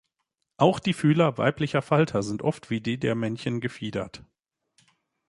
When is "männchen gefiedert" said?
3.13-4.23